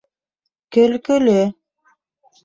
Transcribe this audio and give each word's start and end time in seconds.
Көлкөлө 0.77 1.35